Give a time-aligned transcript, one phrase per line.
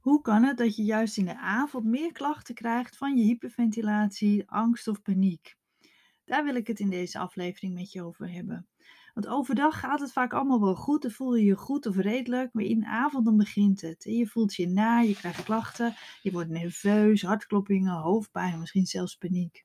[0.00, 4.50] Hoe kan het dat je juist in de avond meer klachten krijgt van je hyperventilatie,
[4.50, 5.56] angst of paniek?
[6.24, 8.68] Daar wil ik het in deze aflevering met je over hebben.
[9.14, 12.52] Want overdag gaat het vaak allemaal wel goed, dan voel je je goed of redelijk,
[12.52, 14.04] maar in de avond dan begint het.
[14.04, 19.64] Je voelt je na, je krijgt klachten, je wordt nerveus, hartkloppingen, hoofdpijn, misschien zelfs paniek.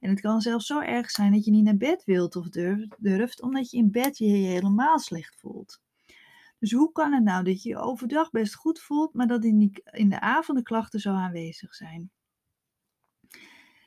[0.00, 2.48] En het kan zelfs zo erg zijn dat je niet naar bed wilt of
[2.98, 5.80] durft, omdat je in bed je helemaal slecht voelt.
[6.62, 9.82] Dus hoe kan het nou dat je je overdag best goed voelt, maar dat in,
[9.90, 12.10] in de avond de klachten zo aanwezig zijn?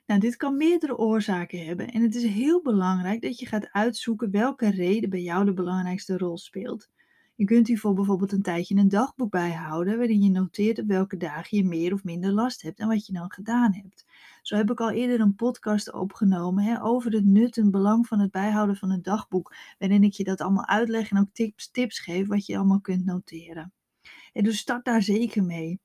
[0.06, 4.32] Nou, dit kan meerdere oorzaken hebben en het is heel belangrijk dat je gaat uitzoeken
[4.32, 6.90] welke reden bij jou de belangrijkste rol speelt.
[7.36, 11.58] Je kunt hiervoor bijvoorbeeld een tijdje een dagboek bijhouden waarin je noteert op welke dagen
[11.58, 14.06] je meer of minder last hebt en wat je dan gedaan hebt.
[14.42, 18.20] Zo heb ik al eerder een podcast opgenomen hè, over het nut en belang van
[18.20, 22.00] het bijhouden van een dagboek, waarin ik je dat allemaal uitleg en ook tips, tips
[22.00, 23.74] geef wat je allemaal kunt noteren.
[24.34, 25.80] En dus start daar zeker mee.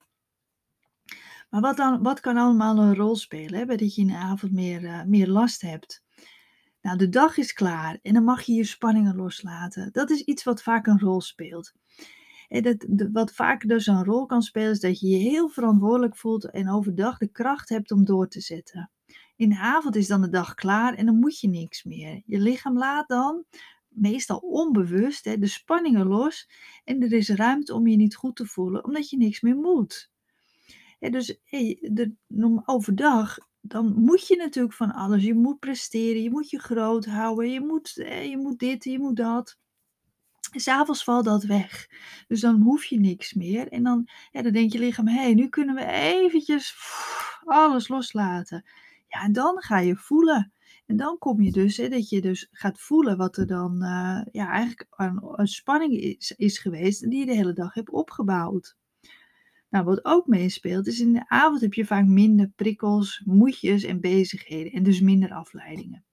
[1.50, 4.16] Maar wat, dan, wat kan allemaal een rol spelen hè, bij dat je in de
[4.16, 6.02] avond meer, uh, meer last hebt?
[6.82, 9.92] Nou, de dag is klaar en dan mag je je spanningen loslaten.
[9.92, 11.72] Dat is iets wat vaak een rol speelt.
[12.48, 16.16] En dat, wat vaak dus een rol kan spelen, is dat je je heel verantwoordelijk
[16.16, 18.90] voelt en overdag de kracht hebt om door te zetten.
[19.36, 22.22] In de avond is dan de dag klaar en dan moet je niks meer.
[22.26, 23.44] Je lichaam laat dan,
[23.88, 26.50] meestal onbewust, de spanningen los
[26.84, 30.10] en er is ruimte om je niet goed te voelen, omdat je niks meer moet.
[30.98, 32.12] dus hey, de,
[32.64, 35.22] overdag dan moet je natuurlijk van alles.
[35.24, 37.92] Je moet presteren, je moet je groot houden, je moet,
[38.30, 39.58] je moet dit, je moet dat.
[40.40, 41.88] S'avonds valt dat weg.
[42.28, 43.68] Dus dan hoef je niks meer.
[43.68, 46.76] En dan, ja, dan denkt je lichaam, hé, hey, nu kunnen we eventjes
[47.44, 48.64] alles loslaten.
[49.08, 50.52] Ja, en dan ga je voelen.
[50.86, 54.20] En dan kom je dus, hè, dat je dus gaat voelen wat er dan uh,
[54.32, 54.86] ja, eigenlijk
[55.36, 58.76] een spanning is, is geweest die je de hele dag hebt opgebouwd.
[59.70, 64.00] Nou, wat ook meespeelt, is in de avond heb je vaak minder prikkels, moedjes en
[64.00, 66.04] bezigheden en dus minder afleidingen.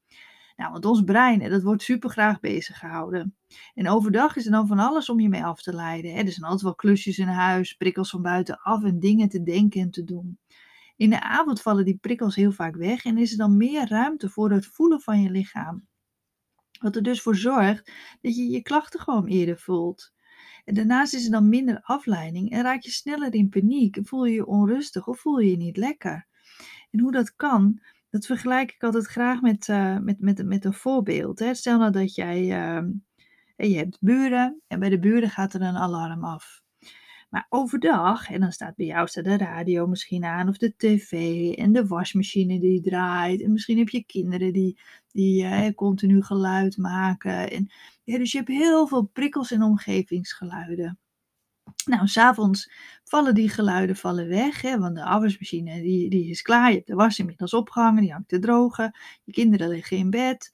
[0.56, 3.36] Nou, want ons brein, dat wordt super graag bezig gehouden.
[3.74, 6.12] En overdag is er dan van alles om je mee af te leiden.
[6.12, 9.92] Er zijn altijd wel klusjes in huis, prikkels van buitenaf en dingen te denken en
[9.92, 10.40] te doen.
[10.96, 14.30] In de avond vallen die prikkels heel vaak weg en is er dan meer ruimte
[14.30, 15.88] voor het voelen van je lichaam.
[16.80, 17.92] Wat er dus voor zorgt
[18.22, 20.14] dat je je klachten gewoon eerder voelt.
[20.68, 24.34] En daarnaast is er dan minder afleiding en raak je sneller in paniek, voel je
[24.34, 26.28] je onrustig of voel je je niet lekker.
[26.92, 30.74] En hoe dat kan, dat vergelijk ik altijd graag met, uh, met, met, met een
[30.74, 31.40] voorbeeld.
[31.40, 31.54] Hè.
[31.54, 32.90] Stel nou dat jij, uh,
[33.56, 36.62] je hebt buren en bij de buren gaat er een alarm af.
[37.30, 41.12] Maar overdag, en dan staat bij jou staat de radio misschien aan, of de tv
[41.56, 43.42] en de wasmachine die draait.
[43.42, 44.80] En misschien heb je kinderen die,
[45.12, 47.52] die uh, continu geluid maken.
[47.52, 47.72] En,
[48.04, 51.00] ja, dus je hebt heel veel prikkels en omgevingsgeluiden.
[51.86, 52.72] Nou, s'avonds
[53.04, 56.70] vallen die geluiden vallen weg, hè, want de afwasmachine die, die is klaar.
[56.70, 58.98] Je hebt de was inmiddels opgehangen, die hangt te drogen.
[59.24, 60.52] Je kinderen liggen in bed.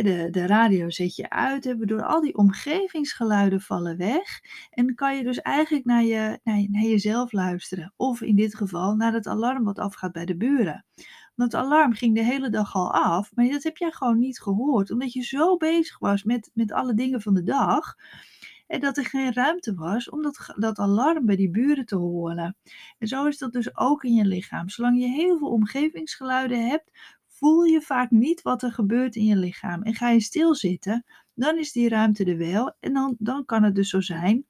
[0.00, 4.40] De, de radio zet je uit, hè, waardoor al die omgevingsgeluiden vallen weg.
[4.70, 7.92] En kan je dus eigenlijk naar, je, naar, naar jezelf luisteren.
[7.96, 10.84] Of in dit geval naar het alarm wat afgaat bij de buren.
[11.34, 14.40] Want het alarm ging de hele dag al af, maar dat heb jij gewoon niet
[14.40, 17.94] gehoord, omdat je zo bezig was met, met alle dingen van de dag.
[18.66, 22.56] En dat er geen ruimte was om dat, dat alarm bij die buren te horen.
[22.98, 24.68] En zo is dat dus ook in je lichaam.
[24.68, 26.90] Zolang je heel veel omgevingsgeluiden hebt,
[27.42, 29.82] voel je vaak niet wat er gebeurt in je lichaam.
[29.82, 31.04] En ga je stilzitten,
[31.34, 32.74] dan is die ruimte er wel.
[32.80, 34.44] En dan, dan kan het dus zo zijn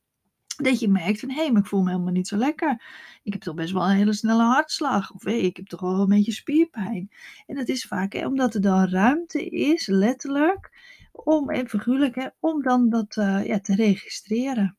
[0.57, 2.83] dat je merkt van, hé, hey, maar ik voel me helemaal niet zo lekker.
[3.23, 5.13] Ik heb toch best wel een hele snelle hartslag.
[5.13, 7.11] Of hey, ik heb toch wel een beetje spierpijn.
[7.47, 10.71] En dat is vaak hè, omdat er dan ruimte is, letterlijk,
[11.13, 14.77] om, en figuurlijk, hè, om dan dat uh, ja, te registreren.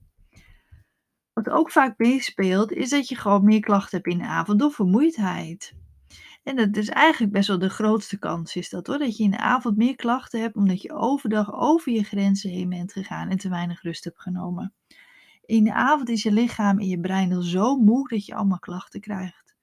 [1.34, 4.72] Wat ook vaak meespeelt, is dat je gewoon meer klachten hebt in de avond door
[4.72, 5.74] vermoeidheid.
[6.44, 8.98] En dat is eigenlijk best wel de grootste kans, is dat hoor.
[8.98, 12.70] Dat je in de avond meer klachten hebt omdat je overdag over je grenzen heen
[12.70, 14.74] bent gegaan en te weinig rust hebt genomen.
[15.46, 18.60] In de avond is je lichaam en je brein al zo moe dat je allemaal
[18.60, 19.56] klachten krijgt.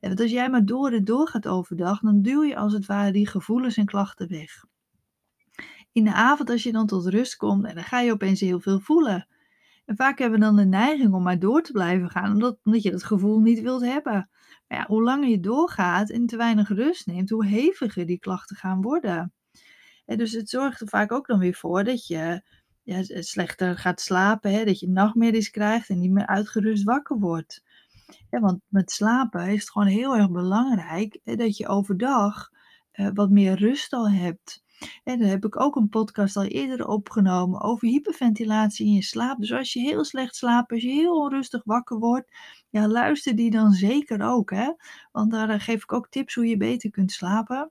[0.00, 2.86] En want als jij maar door en door gaat overdag, dan duw je als het
[2.86, 4.64] ware die gevoelens en klachten weg
[5.96, 8.60] in de avond als je dan tot rust komt en dan ga je opeens heel
[8.60, 9.28] veel voelen.
[9.86, 12.82] En vaak hebben we dan de neiging om maar door te blijven gaan, omdat, omdat
[12.82, 14.30] je dat gevoel niet wilt hebben.
[14.68, 18.56] Maar ja, hoe langer je doorgaat en te weinig rust neemt, hoe heviger die klachten
[18.56, 19.32] gaan worden.
[20.06, 22.42] En dus het zorgt er vaak ook dan weer voor dat je
[22.82, 27.62] ja, slechter gaat slapen, hè, dat je nachtmerries krijgt en niet meer uitgerust wakker wordt.
[28.30, 32.50] Want met slapen is het gewoon heel erg belangrijk hè, dat je overdag
[32.92, 34.64] uh, wat meer rust al hebt.
[35.04, 39.38] En daar heb ik ook een podcast al eerder opgenomen over hyperventilatie in je slaap.
[39.38, 42.30] Dus als je heel slecht slaapt, als je heel onrustig wakker wordt,
[42.70, 44.72] ja, luister die dan zeker ook, hè.
[45.12, 47.70] Want daar eh, geef ik ook tips hoe je beter kunt slapen.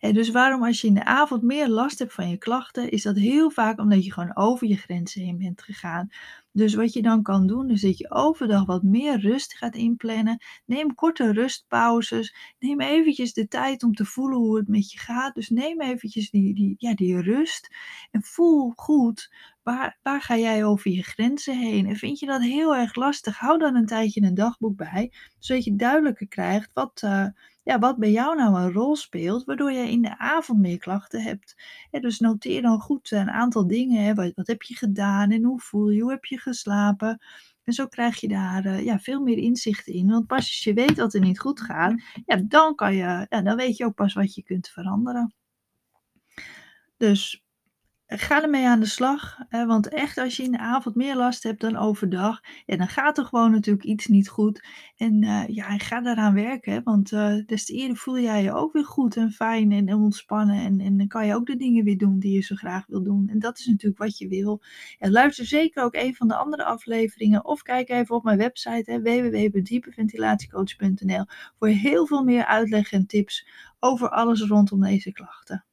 [0.00, 3.02] En dus waarom als je in de avond meer last hebt van je klachten, is
[3.02, 6.10] dat heel vaak omdat je gewoon over je grenzen heen bent gegaan.
[6.52, 10.42] Dus wat je dan kan doen, is dat je overdag wat meer rust gaat inplannen.
[10.66, 12.34] Neem korte rustpauzes.
[12.58, 15.34] Neem eventjes de tijd om te voelen hoe het met je gaat.
[15.34, 17.74] Dus neem eventjes die, die, ja, die rust
[18.10, 19.30] en voel goed
[19.62, 21.86] waar, waar ga jij over je grenzen heen.
[21.86, 25.64] En vind je dat heel erg lastig, hou dan een tijdje een dagboek bij, zodat
[25.64, 27.26] je duidelijker krijgt wat, uh,
[27.62, 31.22] ja, wat bij jou nou een rol speelt, waardoor je in de avond meer klachten
[31.22, 31.56] hebt.
[31.90, 34.04] Dus noteer dan goed een aantal dingen.
[34.04, 34.14] Hè.
[34.14, 37.20] Wat, wat, heb je gedaan en hoe voel je, hoe heb je geslapen?
[37.64, 40.08] En zo krijg je daar uh, ja, veel meer inzicht in.
[40.08, 43.42] Want pas als je weet dat het niet goed gaat, ja, dan, kan je, ja,
[43.42, 45.34] dan weet je ook pas wat je kunt veranderen.
[46.96, 47.44] Dus
[48.14, 51.42] Ga ermee aan de slag, hè, want echt als je in de avond meer last
[51.42, 54.64] hebt dan overdag, ja, dan gaat er gewoon natuurlijk iets niet goed.
[54.96, 58.52] En uh, ja, ga daaraan werken, hè, want uh, des te eerder voel jij je
[58.52, 60.56] ook weer goed en fijn en, ontspannen.
[60.56, 63.02] En, en dan kan je ook de dingen weer doen die je zo graag wil
[63.02, 63.28] doen.
[63.28, 64.62] En dat is natuurlijk wat je wil.
[64.98, 69.00] En luister zeker ook een van de andere afleveringen of kijk even op mijn website
[69.02, 71.24] www.diepeventilatiecoach.nl
[71.58, 73.48] voor heel veel meer uitleg en tips
[73.78, 75.64] over alles rondom deze klachten.